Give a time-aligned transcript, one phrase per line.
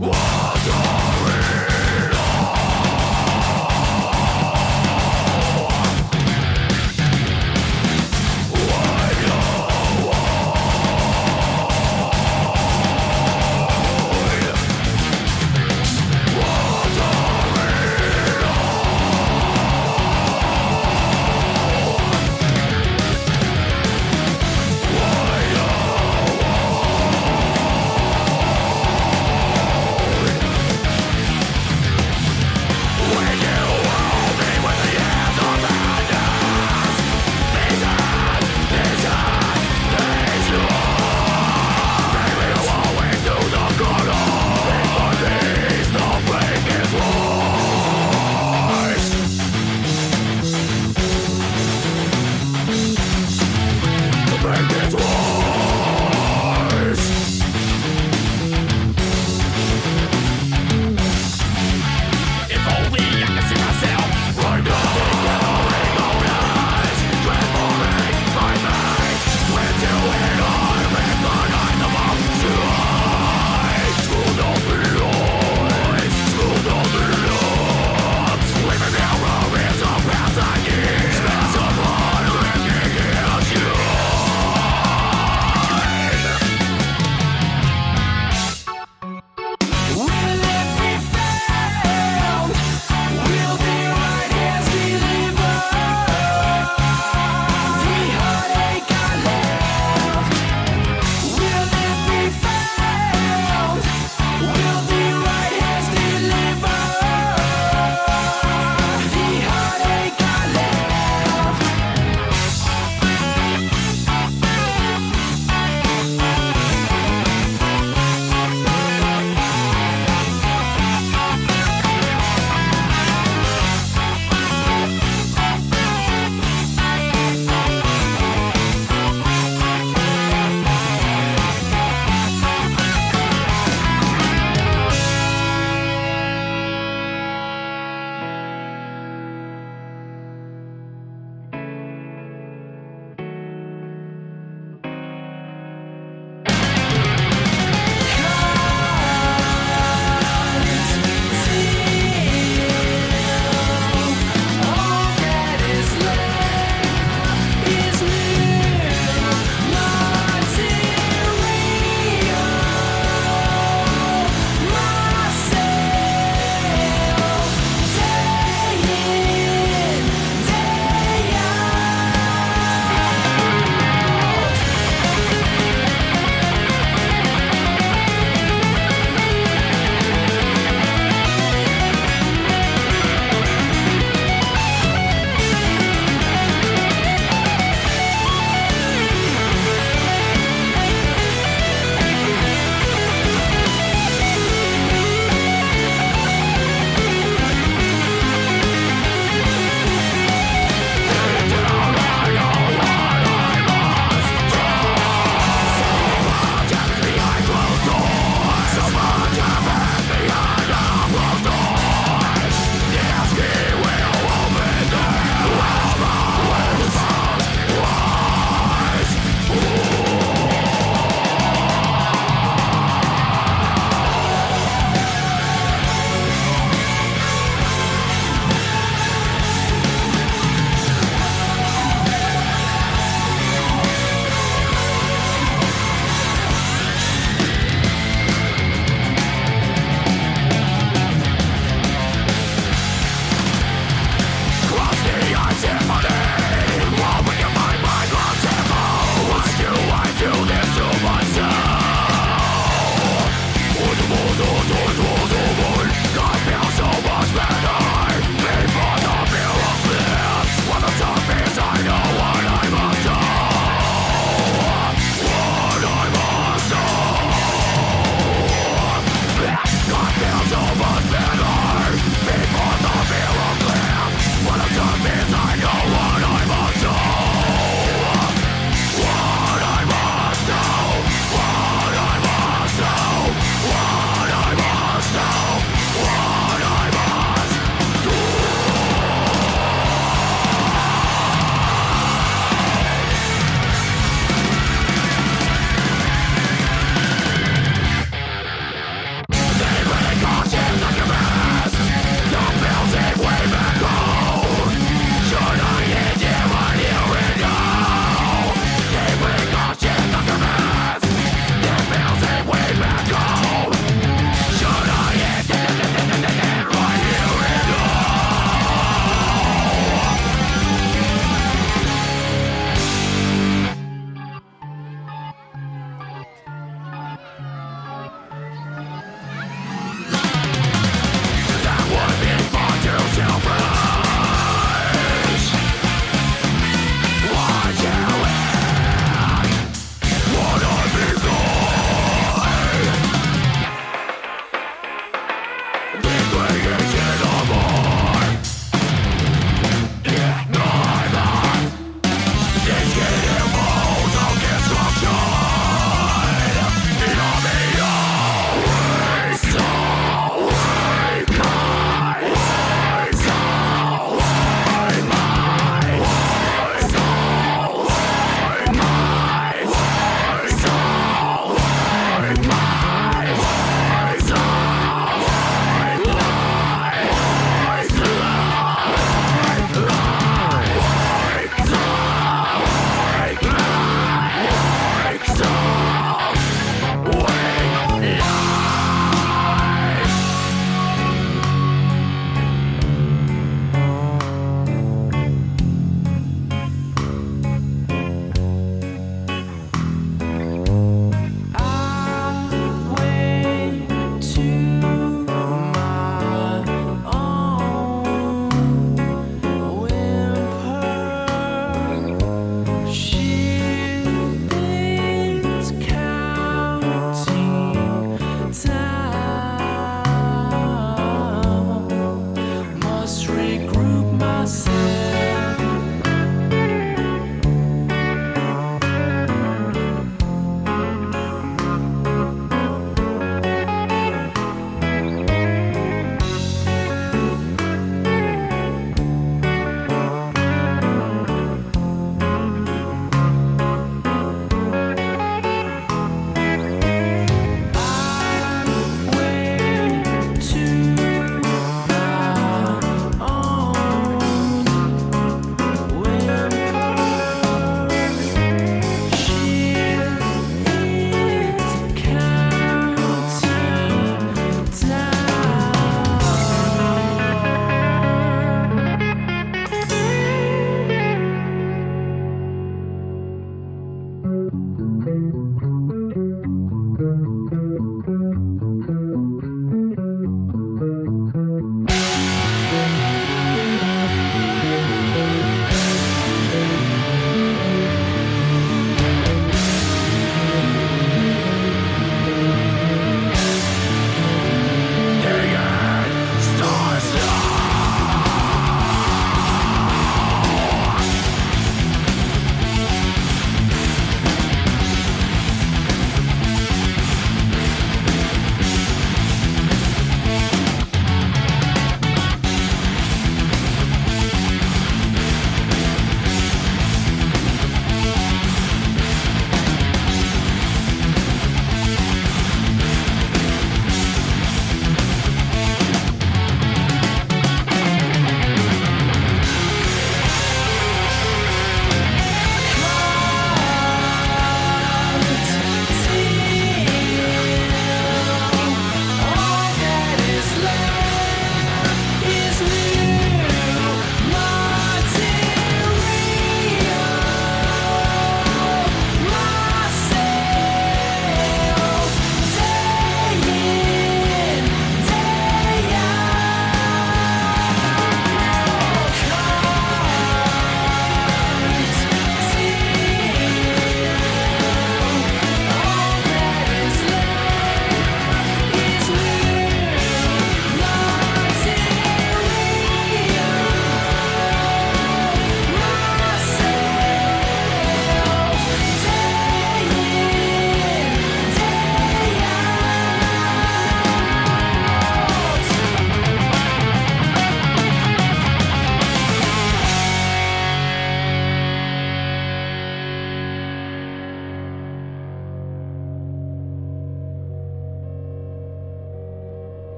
[0.00, 0.41] 我